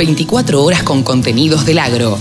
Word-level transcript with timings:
24 0.00 0.64
horas 0.64 0.82
con 0.82 1.02
contenidos 1.02 1.66
del 1.66 1.78
agro. 1.78 2.16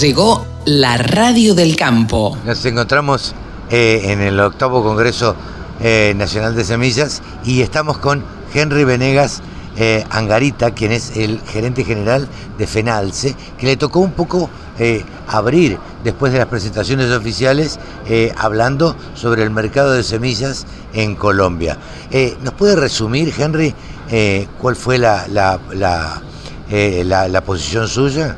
Llegó 0.00 0.46
la 0.64 0.96
radio 0.96 1.54
del 1.54 1.76
campo. 1.76 2.38
Nos 2.46 2.64
encontramos 2.64 3.34
eh, 3.70 4.00
en 4.04 4.22
el 4.22 4.40
octavo 4.40 4.82
Congreso 4.82 5.36
eh, 5.82 6.14
Nacional 6.16 6.56
de 6.56 6.64
Semillas 6.64 7.20
y 7.44 7.60
estamos 7.60 7.98
con 7.98 8.24
Henry 8.54 8.84
Venegas 8.84 9.42
eh, 9.76 10.06
Angarita, 10.08 10.70
quien 10.70 10.90
es 10.90 11.14
el 11.14 11.42
gerente 11.42 11.84
general 11.84 12.26
de 12.56 12.66
FENALCE, 12.66 13.36
que 13.58 13.66
le 13.66 13.76
tocó 13.76 14.00
un 14.00 14.12
poco 14.12 14.48
abrir 15.28 15.78
después 16.02 16.32
de 16.32 16.38
las 16.38 16.48
presentaciones 16.48 17.10
oficiales 17.10 17.78
hablando 18.38 18.96
sobre 19.14 19.42
el 19.42 19.50
mercado 19.50 19.92
de 19.92 20.02
semillas 20.02 20.66
en 20.94 21.14
Colombia. 21.14 21.76
¿Nos 22.42 22.54
puede 22.54 22.74
resumir, 22.74 23.32
Henry, 23.36 23.74
cuál 24.58 24.74
fue 24.74 24.96
la, 24.98 25.28
la 25.28 26.22
posición 27.44 27.88
suya? 27.88 28.36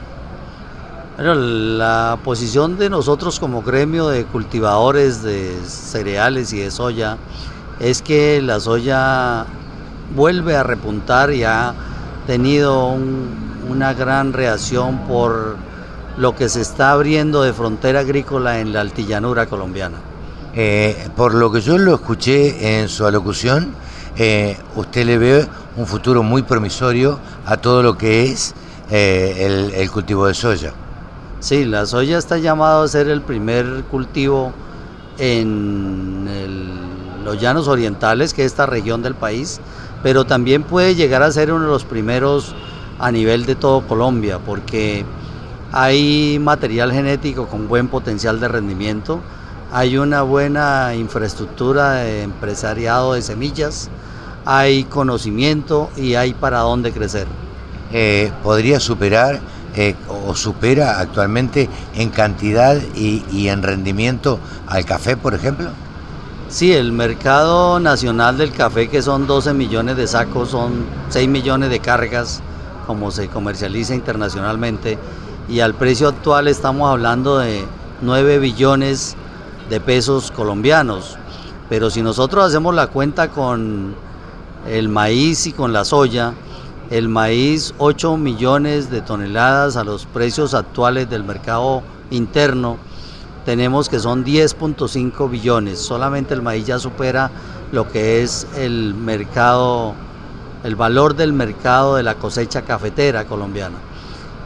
Bueno, 1.17 1.35
la 1.35 2.19
posición 2.25 2.77
de 2.77 2.91
nosotros 2.91 3.39
como 3.39 3.63
gremio 3.63 4.09
de 4.09 4.25
cultivadores 4.25 5.23
de 5.23 5.57
cereales 5.65 6.53
y 6.53 6.59
de 6.59 6.73
soya 6.73 7.19
es 7.79 8.03
que 8.03 8.43
la 8.43 8.59
soya 8.59 9.47
vuelve 10.17 10.57
a 10.57 10.65
repuntar 10.65 11.33
y 11.33 11.45
ha 11.45 11.75
tenido 12.27 12.97
una 13.69 13.95
gran 13.95 14.33
reacción 14.33 15.07
por 15.07 15.57
lo 16.17 16.35
que 16.35 16.49
se 16.49 16.61
está 16.61 16.91
abriendo 16.91 17.43
de 17.43 17.53
frontera 17.53 18.01
agrícola 18.01 18.59
en 18.59 18.73
la 18.73 18.81
altillanura 18.81 19.47
colombiana. 19.47 19.99
Eh, 20.55 21.09
por 21.17 21.35
lo 21.35 21.53
que 21.53 21.61
yo 21.61 21.79
lo 21.79 21.95
escuché 21.95 22.81
en 22.81 22.89
su 22.89 23.07
alocución, 23.07 23.75
eh, 24.17 24.57
usted 24.77 25.07
le 25.07 25.19
ve 25.19 25.49
un 25.77 25.87
futuro 25.87 26.23
muy 26.23 26.43
promisorio 26.43 27.19
a 27.47 27.57
todo 27.57 27.83
lo 27.83 27.99
que 27.99 28.25
es 28.25 28.55
eh, 28.91 29.73
el 29.77 29.91
cultivo 29.91 30.27
de 30.27 30.35
soya. 30.35 30.73
Sí, 31.45 31.67
la 31.67 31.85
soya 31.85 32.17
está 32.17 32.39
llamado 32.39 32.83
a 32.83 32.89
ser 32.89 33.07
el 33.09 33.21
primer 33.21 33.85
cultivo 33.91 34.55
en 35.19 36.27
los 37.23 37.39
llanos 37.39 37.69
orientales, 37.69 38.33
que 38.33 38.47
es 38.47 38.53
esta 38.53 38.65
región 38.65 39.03
del 39.03 39.15
país, 39.15 39.61
pero 40.03 40.25
también 40.25 40.63
puede 40.63 40.95
llegar 40.95 41.23
a 41.23 41.31
ser 41.31 41.53
uno 41.53 41.65
de 41.65 41.71
los 41.71 41.85
primeros 41.85 42.55
a 42.99 43.11
nivel 43.11 43.45
de 43.45 43.57
todo 43.57 43.87
Colombia, 43.87 44.39
porque 44.39 45.05
hay 45.71 46.39
material 46.41 46.93
genético 46.93 47.47
con 47.47 47.69
buen 47.69 47.89
potencial 47.89 48.41
de 48.41 48.49
rendimiento, 48.49 49.21
hay 49.71 49.99
una 49.99 50.23
buena 50.23 50.95
infraestructura 50.95 51.93
de 51.97 52.23
empresariado 52.23 53.13
de 53.13 53.21
semillas, 53.21 53.91
hay 54.45 54.85
conocimiento 54.85 55.91
y 55.97 56.15
hay 56.15 56.35
para 56.35 56.61
dónde 56.61 56.93
crecer. 56.93 57.27
Eh, 57.93 58.33
¿Podría 58.43 58.81
superar 58.81 59.41
eh, 59.77 59.95
o 60.09 60.35
supera 60.35 61.01
actualmente 61.01 61.69
en 61.95 62.11
cantidad 62.11 62.77
y, 62.95 63.49
en 63.49 63.63
rendimiento 63.63 64.39
al 64.67 64.85
café, 64.85 65.17
por 65.17 65.35
ejemplo? 65.35 65.71
Sí, 66.49 66.73
el 66.73 66.93
mercado 66.93 67.81
nacional 67.81 68.39
del 68.39 68.53
café, 68.53 68.89
que 68.89 69.03
son 69.03 69.27
12 69.27 69.55
millones 69.55 69.97
de 69.97 70.07
sacos, 70.07 70.51
son 70.51 70.85
6 71.09 71.29
millones 71.29 71.71
de 71.71 71.81
cargas, 71.81 72.41
como 72.87 73.11
se 73.11 73.29
comercializa 73.29 73.95
internacionalmente, 73.95 74.99
y 75.49 75.61
al 75.61 75.75
precio 75.75 76.09
actual 76.09 76.49
estamos 76.49 76.91
hablando 76.91 77.39
de 77.39 77.65
9 78.03 78.39
billones 78.39 79.17
de 79.71 79.81
pesos 79.81 80.31
colombianos. 80.31 81.17
Pero 81.69 81.91
si 81.91 82.03
nosotros 82.03 82.45
hacemos 82.45 82.75
la 82.75 82.89
cuenta 82.89 83.31
con 83.31 83.95
el 84.69 84.89
maíz 84.89 85.47
y 85.47 85.53
con 85.53 85.73
la 85.73 85.85
soya, 85.85 86.35
el 86.91 87.09
maíz 87.09 87.75
8 87.79 88.17
millones 88.17 88.91
de 88.91 89.01
toneladas 89.01 89.77
a 89.77 89.85
los 89.85 90.07
precios 90.07 90.55
actuales 90.55 91.09
del 91.09 91.25
mercado 91.25 91.83
interno, 92.11 92.79
tenemos 93.45 93.89
que 93.89 93.99
son 93.99 94.25
10.5 94.25 95.31
billones, 95.31 95.79
solamente 95.79 96.35
el 96.35 96.43
maíz 96.43 96.67
ya 96.67 96.79
supera 96.79 97.31
lo 97.73 97.89
que 97.89 98.23
es 98.23 98.47
el 98.57 98.95
mercado, 98.95 99.95
el 100.63 100.77
valor 100.77 101.15
del 101.15 101.33
mercado 101.33 101.97
de 101.97 102.03
la 102.03 102.15
cosecha 102.15 102.63
cafetera 102.63 103.27
colombiana. 103.27 103.77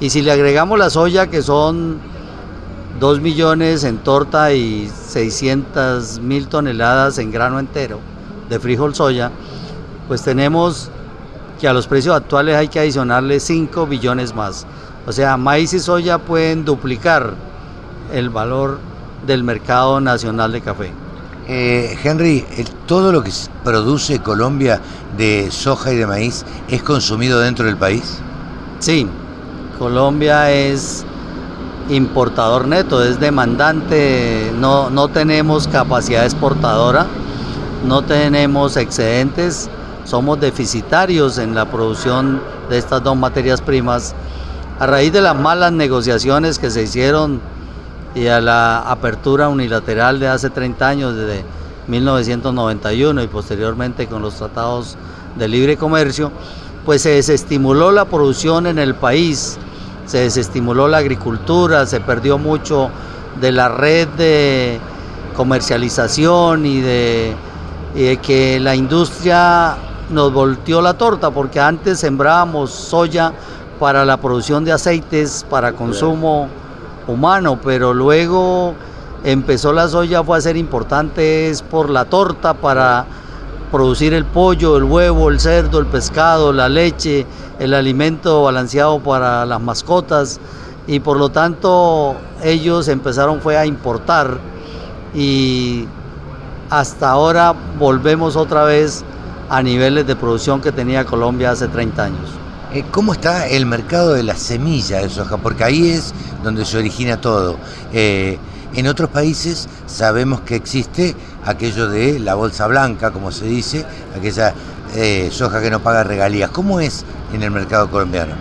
Y 0.01 0.11
si 0.11 0.23
le 0.23 0.33
agregamos 0.33 0.79
la 0.79 0.91
soya, 0.91 1.29
que 1.29 1.43
son 1.43 1.99
2 2.99 3.21
millones 3.21 3.85
en 3.85 3.99
torta 3.99 4.53
y 4.53 4.91
600 5.09 6.21
mil 6.21 6.49
toneladas 6.49 7.19
en 7.19 7.31
grano 7.31 7.61
entero 7.61 8.01
de 8.49 8.59
frijol 8.59 8.95
soya, 8.95 9.31
pues 10.09 10.23
tenemos 10.23 10.91
que 11.61 11.69
a 11.69 11.73
los 11.73 11.87
precios 11.87 12.17
actuales 12.17 12.57
hay 12.57 12.69
que 12.69 12.81
adicionarle 12.81 13.39
5 13.39 13.87
billones 13.87 14.35
más. 14.35 14.67
O 15.07 15.13
sea, 15.13 15.37
maíz 15.37 15.73
y 15.75 15.81
soya 15.81 16.19
pueden 16.19 16.65
duplicar 16.65 17.35
el 18.13 18.31
valor 18.31 18.79
del 19.27 19.45
mercado 19.45 20.01
nacional 20.01 20.53
de 20.53 20.61
café. 20.61 20.93
Eh, 21.47 21.99
Henry, 22.03 22.45
¿todo 22.87 23.11
lo 23.13 23.23
que 23.23 23.33
produce 23.65 24.21
Colombia 24.21 24.81
de 25.17 25.51
soja 25.51 25.93
y 25.93 25.97
de 25.97 26.07
maíz 26.07 26.45
es 26.69 26.83
consumido 26.83 27.41
dentro 27.41 27.67
del 27.67 27.77
país? 27.77 28.19
Sí, 28.81 29.07
Colombia 29.79 30.51
es 30.51 31.05
importador 31.89 32.69
neto, 32.69 33.03
es 33.03 33.19
demandante, 33.19 34.53
no, 34.59 34.91
no 34.91 35.09
tenemos 35.09 35.69
capacidad 35.69 36.25
exportadora, 36.25 37.07
no 37.87 38.03
tenemos 38.03 38.77
excedentes 38.77 39.71
somos 40.09 40.41
deficitarios 40.41 41.37
en 41.37 41.55
la 41.55 41.67
producción 41.67 42.41
de 42.71 42.79
estas 42.79 43.03
dos 43.03 43.15
materias 43.15 43.61
primas. 43.61 44.15
A 44.79 44.87
raíz 44.87 45.13
de 45.13 45.21
las 45.21 45.37
malas 45.37 45.71
negociaciones 45.71 46.59
que 46.59 46.71
se 46.71 46.85
hicieron 46.85 47.43
y 48.15 48.27
a 48.29 48.41
la 48.41 48.79
apertura 48.79 49.51
unilateral 49.51 50.19
de 50.19 50.29
hace 50.29 50.49
30 50.49 50.89
años, 50.89 51.15
desde 51.15 51.45
1991 51.89 53.23
y 53.23 53.27
posteriormente 53.27 54.07
con 54.07 54.23
los 54.23 54.37
tratados 54.37 54.97
de 55.37 55.47
libre 55.47 55.77
comercio, 55.77 56.33
pues 56.87 57.03
se 57.03 57.11
desestimuló 57.11 57.93
la 57.93 58.07
producción 58.07 58.67
en 58.67 58.79
el 58.79 58.95
país, 58.95 59.59
se 60.07 60.21
desestimuló 60.21 60.89
la 60.89 60.99
agricultura, 60.99 61.85
se 61.85 62.01
perdió 62.01 62.39
mucho 62.39 62.89
de 63.39 63.53
la 63.53 63.69
red 63.69 64.09
de 64.17 64.81
comercialización 65.37 66.65
y 66.65 66.81
de, 66.81 67.35
y 67.95 68.05
de 68.05 68.17
que 68.17 68.59
la 68.59 68.75
industria 68.75 69.77
nos 70.11 70.33
volteó 70.33 70.81
la 70.81 70.95
torta 70.95 71.31
porque 71.31 71.61
antes 71.61 72.01
sembrábamos 72.01 72.71
soya 72.71 73.33
para 73.79 74.05
la 74.05 74.17
producción 74.17 74.65
de 74.65 74.73
aceites 74.73 75.45
para 75.49 75.73
consumo 75.73 76.49
humano, 77.07 77.59
pero 77.63 77.95
luego 77.95 78.75
empezó 79.25 79.73
la 79.73 79.89
soya 79.89 80.23
fue 80.23 80.39
a 80.39 80.41
ser 80.41 80.57
importante 80.57 81.49
es 81.49 81.63
por 81.63 81.91
la 81.91 82.05
torta 82.05 82.55
para 82.55 83.07
producir 83.71 84.15
el 84.15 84.25
pollo, 84.25 84.77
el 84.77 84.85
huevo, 84.85 85.29
el 85.29 85.41
cerdo, 85.41 85.79
el 85.79 85.87
pescado, 85.87 86.53
la 86.53 86.69
leche, 86.69 87.27
el 87.59 87.75
alimento 87.75 88.45
balanceado 88.45 88.99
para 89.01 89.45
las 89.45 89.61
mascotas 89.61 90.41
y 90.87 91.01
por 91.01 91.19
lo 91.19 91.29
tanto 91.29 92.17
ellos 92.43 92.89
empezaron 92.89 93.41
fue 93.41 93.57
a 93.57 93.67
importar 93.67 94.39
y 95.15 95.87
hasta 96.71 97.11
ahora 97.11 97.55
volvemos 97.79 98.37
otra 98.37 98.65
vez 98.65 99.05
a 99.49 99.63
niveles 99.63 100.07
de 100.07 100.17
producción 100.17 100.61
que 100.61 100.73
tenía 100.73 101.05
Colombia 101.05 101.53
hace 101.53 101.69
30 101.69 102.05
años. 102.05 102.31
Eh, 102.73 102.85
¿Cómo 102.91 103.15
está 103.15 103.49
el 103.49 103.65
mercado 103.65 104.13
de 104.13 104.23
la 104.23 104.37
semilla 104.37 104.99
de 104.99 105.09
soja? 105.09 105.39
Porque 105.39 105.65
ahí 105.65 105.89
es 105.89 106.13
donde 106.43 106.67
se 106.67 106.77
origina 106.77 107.19
todo. 107.19 107.57
Eh, 107.93 108.39
en 108.75 108.87
otros 108.87 109.09
países 109.09 109.69
sabemos 109.87 110.43
que 110.43 110.55
existe 110.55 111.17
aquello 111.47 111.89
de 111.89 112.19
la 112.19 112.35
bolsa 112.35 112.67
blanca, 112.67 113.11
como 113.11 113.33
se 113.33 113.47
dice, 113.47 113.87
aquella 114.15 114.53
eh, 114.95 115.31
soja 115.33 115.63
que 115.63 115.71
no 115.71 115.81
paga 115.81 116.05
regalías. 116.05 116.51
¿Cómo 116.51 116.81
es 116.81 117.07
en 117.33 117.43
el 117.43 117.51
mercado 117.51 117.91
colombiano? 117.91 118.35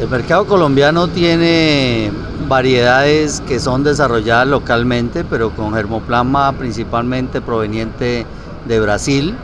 El 0.00 0.08
mercado 0.08 0.46
colombiano 0.46 1.06
tiene 1.08 2.10
variedades 2.48 3.40
que 3.46 3.60
son 3.60 3.84
desarrolladas 3.84 4.48
localmente, 4.48 5.22
pero 5.24 5.50
con 5.50 5.74
germoplasma 5.74 6.52
principalmente 6.52 7.40
proveniente 7.40 8.26
de 8.66 8.80
Brasil 8.80 9.36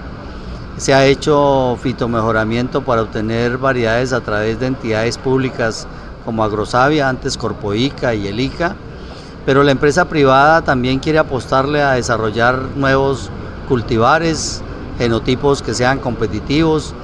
se 0.77 0.93
ha 0.93 1.07
hecho 1.07 1.79
fitomejoramiento 1.81 2.83
para 2.83 3.03
obtener 3.03 3.59
variedades 3.59 4.13
a 4.13 4.21
través 4.21 4.59
de 4.59 4.67
entidades 4.67 5.19
públicas 5.19 5.87
como 6.25 6.43
Agrosavia, 6.43 7.09
antes 7.09 7.37
Corpoica 7.37 8.15
y 8.15 8.27
Elica, 8.27 8.75
pero 9.47 9.63
la 9.63 9.71
empresa 9.71 10.07
privada 10.07 10.63
también 10.63 10.99
quiere 10.99 11.19
apostarle 11.19 11.83
a 11.83 11.93
desarrollar 11.93 12.61
nuevos 12.77 13.31
cultivares, 13.69 14.63
genotipos 14.99 15.63
que 15.63 15.75
sean 15.75 15.99
competitivos, 15.99 16.95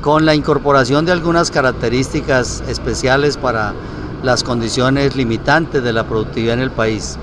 con 0.00 0.26
la 0.26 0.34
incorporación 0.34 1.04
de 1.04 1.12
algunas 1.12 1.50
características 1.50 2.62
especiales 2.68 3.36
para 3.36 3.74
las 4.22 4.42
condiciones 4.42 5.16
limitantes 5.16 5.82
de 5.82 5.92
la 5.92 6.04
productividad 6.04 6.54
en 6.54 6.60
el 6.60 6.70
país. 6.70 7.18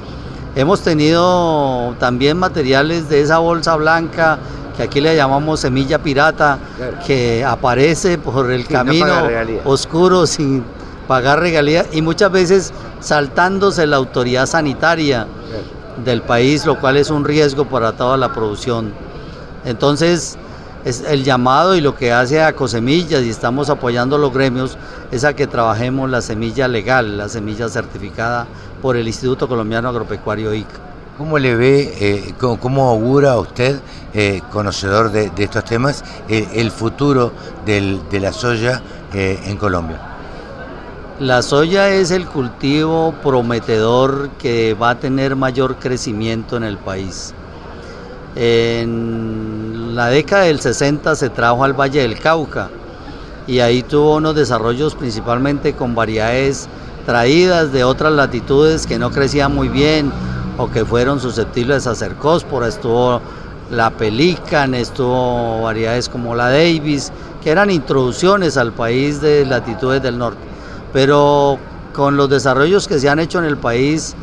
Hemos 0.56 0.82
tenido 0.82 1.96
también 2.00 2.38
materiales 2.38 3.10
de 3.10 3.22
esa 3.22 3.38
bolsa 3.40 3.76
blanca 3.76 4.40
que 4.81 4.86
aquí 4.86 5.01
le 5.01 5.16
llamamos 5.16 5.60
semilla 5.60 6.00
pirata, 6.00 6.57
que 7.06 7.45
aparece 7.45 8.18
por 8.18 8.51
el 8.51 8.66
camino 8.66 9.13
oscuro 9.63 10.25
sin 10.25 10.63
pagar 11.07 11.39
regalías 11.39 11.86
y 11.92 12.01
muchas 12.01 12.31
veces 12.31 12.74
saltándose 13.00 13.86
la 13.86 13.98
autoridad 13.98 14.48
sanitaria 14.48 15.28
del 16.04 16.24
país, 16.24 16.66
lo 16.66 16.80
cual 16.80 16.98
es 16.98 17.12
un 17.12 17.25
riesgo 17.25 17.66
para 17.66 17.92
toda 17.92 18.18
la 18.18 18.33
producción. 18.33 18.92
Entonces, 19.66 20.38
es 20.84 21.01
el 21.01 21.24
llamado 21.24 21.75
y 21.75 21.81
lo 21.81 21.95
que 21.95 22.12
hace 22.12 22.42
a 22.42 22.54
Cosemillas 22.54 23.22
y 23.22 23.30
estamos 23.30 23.69
apoyando 23.69 24.18
los 24.18 24.34
gremios 24.34 24.80
es 25.12 25.24
a 25.24 25.36
que 25.36 25.45
trabajemos 25.45 26.10
la 26.10 26.22
semilla 26.22 26.68
legal, 26.68 27.19
la 27.19 27.30
semilla 27.30 27.69
certificada 27.69 28.48
por 28.81 28.98
el 28.98 29.06
Instituto 29.06 29.48
Colombiano 29.48 29.89
Agropecuario 29.89 30.56
ICA. 30.56 30.91
¿Cómo 31.22 31.38
le 31.38 31.56
ve, 31.56 31.94
eh, 32.00 32.34
cómo, 32.40 32.90
augura 32.90 33.38
usted, 33.38 33.80
eh, 34.12 34.42
conocedor 34.52 35.12
de, 35.12 35.32
estos 35.38 35.64
temas, 35.64 36.04
el 36.28 36.72
futuro 36.72 37.32
de 37.64 38.20
la 38.20 38.34
soya 38.34 38.82
eh, 39.14 39.40
en 39.46 39.56
Colombia? 39.58 40.02
La 41.20 41.44
soya 41.44 41.90
es 41.90 42.10
el 42.10 42.26
cultivo 42.26 43.14
prometedor 43.22 44.32
que 44.40 44.74
va 44.74 44.90
a 44.90 45.00
tener 45.00 45.36
mayor 45.36 45.76
crecimiento 45.76 46.58
en 46.58 46.64
el 46.64 46.80
país. 46.80 47.36
En 48.36 49.94
la 49.94 50.08
década 50.08 50.46
del 50.46 50.60
60 50.60 51.16
se 51.16 51.30
trajo 51.30 51.64
al 51.64 51.80
Valle 51.80 52.02
del 52.02 52.20
Cauca 52.20 52.72
y 53.46 53.60
ahí 53.60 53.84
tuvo 53.84 54.16
unos 54.16 54.34
desarrollos 54.34 54.96
principalmente 54.96 55.74
con 55.74 55.94
variedades 55.94 56.68
traídas 57.06 57.72
de 57.72 57.84
otras 57.84 58.12
latitudes 58.12 58.88
que 58.88 58.98
no 58.98 59.12
crecían 59.12 59.54
muy 59.54 59.68
bien 59.70 60.12
o 60.62 60.69
que 60.69 60.86
fueron 60.86 61.19
susceptibles 61.19 61.88
a 61.88 61.92
hacer 61.92 62.16
cóspora. 62.16 62.68
Estuvo 62.68 63.22
la 63.69 63.90
Pelican, 63.92 64.74
estuvo 64.74 65.62
variedades 65.62 66.10
como 66.10 66.36
la 66.36 66.50
Davis, 66.50 67.12
que 67.44 67.50
eran 67.50 67.69
introducciones 67.69 68.58
al 68.58 68.74
país 68.74 69.22
de 69.22 69.46
latitudes 69.46 70.02
del 70.02 70.18
norte 70.18 70.52
pero 70.94 71.58
con 71.94 72.18
los 72.18 72.30
desarrollos 72.30 72.88
que 72.88 73.00
se 73.00 73.10
han 73.10 73.19
hecho 73.19 73.40
en 73.40 73.46
el 73.46 73.58
país 73.58 74.16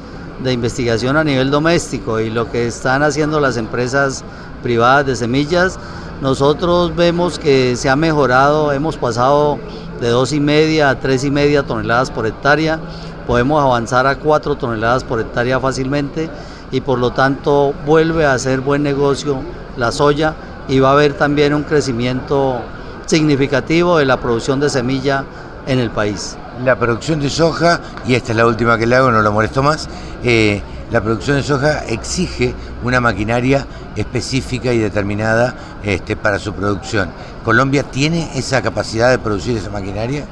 de 0.43 0.53
investigación 0.53 1.17
a 1.17 1.25
nivel 1.25 1.51
doméstico 1.51 2.21
y 2.21 2.31
lo 2.31 2.51
que 2.51 2.67
están 2.67 3.03
haciendo 3.03 3.41
las 3.41 3.57
empresas 3.57 4.25
privadas 4.63 5.07
de 5.07 5.17
semillas, 5.17 5.79
nosotros 6.21 6.95
vemos 6.95 7.39
que 7.39 7.77
se 7.77 7.89
ha 7.89 7.97
mejorado, 7.97 8.73
hemos 8.73 8.97
pasado 8.97 9.59
de 10.01 10.09
dos 10.09 10.33
y 10.33 10.41
media 10.41 10.91
a 10.91 11.01
tres 11.01 11.25
y 11.25 11.31
media 11.31 11.65
toneladas 11.65 12.11
por 12.11 12.27
hectárea, 12.27 12.79
podemos 13.29 13.63
avanzar 13.63 14.09
a 14.09 14.17
cuatro 14.17 14.57
toneladas 14.57 15.05
por 15.05 15.21
hectárea 15.21 15.61
fácilmente 15.61 16.29
y 16.73 16.81
por 16.81 16.99
lo 16.99 17.13
tanto 17.13 17.73
vuelve 17.87 18.27
a 18.27 18.37
ser 18.39 18.61
buen 18.61 18.83
negocio 18.83 19.39
la 19.77 19.93
soya 19.93 20.35
y 20.67 20.81
va 20.81 20.89
a 20.89 20.93
haber 20.95 21.15
también 21.15 21.55
un 21.55 21.63
crecimiento 21.63 22.61
significativo 23.07 23.99
de 23.99 24.07
la 24.07 24.17
producción 24.17 24.59
de 24.59 24.69
semilla 24.69 25.25
en 25.67 25.79
el 25.79 25.91
país 25.91 26.37
la 26.65 26.79
producción 26.79 27.21
de 27.21 27.31
soja, 27.31 27.81
y 28.07 28.15
esta 28.15 28.33
es 28.33 28.37
la 28.37 28.47
última 28.47 28.79
que 28.79 28.87
le 28.87 28.97
hago, 28.97 29.11
no 29.11 29.23
lo 29.23 29.33
molesto 29.33 29.63
más, 29.63 29.89
eh, 30.25 30.63
la 30.91 31.01
producción 31.01 31.37
de 31.37 31.43
soja 31.43 31.85
exige 31.87 32.55
una 32.83 33.01
maquinaria 33.01 33.67
específica 33.97 34.73
y 34.73 34.79
determinada 34.79 35.55
este, 35.83 36.17
para 36.17 36.39
su 36.39 36.55
producción. 36.55 37.11
¿Colombia 37.45 37.83
tiene 37.83 38.31
esa 38.35 38.63
capacidad 38.63 39.11
de 39.11 39.19
producir 39.19 39.57
esa 39.57 39.71
maquinaria? 39.71 40.25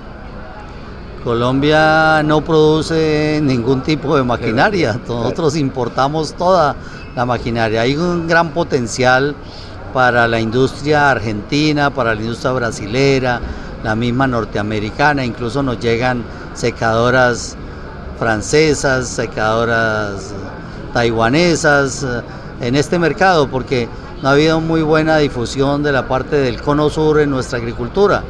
Colombia 1.26 2.22
no 2.22 2.40
produce 2.42 3.40
ningún 3.42 3.82
tipo 3.82 4.16
de 4.16 4.22
maquinaria, 4.22 5.00
nosotros 5.08 5.56
importamos 5.56 6.34
toda 6.34 6.76
la 7.16 7.26
maquinaria. 7.26 7.80
Hay 7.80 7.96
un 7.96 8.28
gran 8.28 8.50
potencial 8.50 9.34
para 9.92 10.28
la 10.28 10.38
industria 10.38 11.10
argentina, 11.10 11.90
para 11.90 12.14
la 12.14 12.20
industria 12.20 12.52
brasilera, 12.52 13.40
la 13.82 13.96
misma 13.96 14.28
norteamericana, 14.28 15.24
incluso 15.24 15.64
nos 15.64 15.80
llegan 15.80 16.22
secadoras 16.54 17.56
francesas, 18.20 19.08
secadoras 19.08 20.32
taiwanesas 20.92 22.04
eh, 22.04 22.22
en 22.60 22.76
este 22.76 23.00
mercado, 23.00 23.48
porque 23.48 23.88
no 24.22 24.28
ha 24.28 24.32
habido 24.32 24.60
muy 24.60 24.82
buena 24.82 25.18
difusión 25.18 25.82
de 25.82 25.90
la 25.90 26.06
parte 26.06 26.36
del 26.36 26.62
cono 26.62 26.88
sur 26.88 27.18
en 27.18 27.30
nuestra 27.30 27.58
agricultura. 27.58 28.22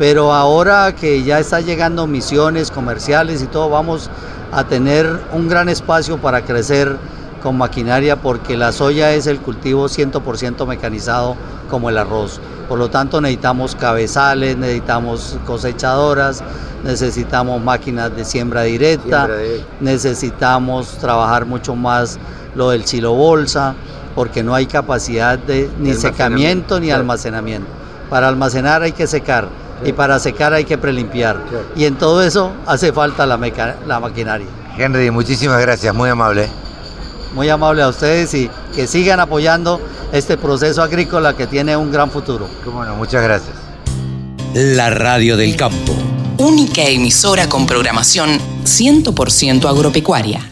Pero 0.00 0.32
ahora 0.32 0.94
que 0.94 1.24
ya 1.24 1.38
está 1.40 1.60
llegando 1.60 2.06
misiones 2.06 2.70
comerciales 2.70 3.42
y 3.42 3.46
todo, 3.46 3.68
vamos 3.68 4.08
a 4.50 4.64
tener 4.64 5.20
un 5.34 5.46
gran 5.46 5.68
espacio 5.68 6.16
para 6.16 6.40
crecer 6.46 6.96
con 7.42 7.58
maquinaria 7.58 8.16
porque 8.16 8.56
la 8.56 8.72
soya 8.72 9.12
es 9.12 9.26
el 9.26 9.40
cultivo 9.40 9.90
100% 9.90 10.66
mecanizado 10.66 11.36
como 11.68 11.90
el 11.90 11.98
arroz. 11.98 12.40
Por 12.66 12.78
lo 12.78 12.88
tanto 12.88 13.20
necesitamos 13.20 13.76
cabezales, 13.76 14.56
necesitamos 14.56 15.38
cosechadoras, 15.44 16.42
necesitamos 16.82 17.62
máquinas 17.62 18.16
de 18.16 18.24
siembra 18.24 18.62
directa, 18.62 19.28
necesitamos 19.80 20.96
trabajar 20.96 21.44
mucho 21.44 21.76
más 21.76 22.18
lo 22.54 22.70
del 22.70 22.86
chilo 22.86 23.12
bolsa, 23.12 23.74
porque 24.14 24.42
no 24.42 24.54
hay 24.54 24.64
capacidad 24.64 25.38
de 25.38 25.68
ni 25.78 25.92
secamiento 25.92 26.80
ni 26.80 26.90
almacenamiento. 26.90 27.68
Para 28.08 28.28
almacenar 28.28 28.80
hay 28.80 28.92
que 28.92 29.06
secar 29.06 29.48
y 29.84 29.92
para 29.92 30.18
secar 30.18 30.52
hay 30.52 30.64
que 30.64 30.78
prelimpiar. 30.78 31.42
Y 31.76 31.84
en 31.84 31.96
todo 31.96 32.22
eso 32.22 32.52
hace 32.66 32.92
falta 32.92 33.26
la, 33.26 33.38
la 33.86 34.00
maquinaria. 34.00 34.46
Henry, 34.76 35.10
muchísimas 35.10 35.60
gracias, 35.60 35.94
muy 35.94 36.08
amable. 36.08 36.48
Muy 37.34 37.48
amable 37.48 37.82
a 37.82 37.88
ustedes 37.88 38.34
y 38.34 38.50
que 38.74 38.86
sigan 38.86 39.20
apoyando 39.20 39.80
este 40.12 40.36
proceso 40.36 40.82
agrícola 40.82 41.36
que 41.36 41.46
tiene 41.46 41.76
un 41.76 41.92
gran 41.92 42.10
futuro. 42.10 42.48
Bueno, 42.64 42.96
muchas 42.96 43.22
gracias. 43.22 43.54
La 44.54 44.90
Radio 44.90 45.36
del 45.36 45.54
Campo. 45.56 45.94
Única 46.38 46.82
emisora 46.82 47.48
con 47.48 47.66
programación 47.66 48.38
100% 48.64 49.68
agropecuaria. 49.68 50.49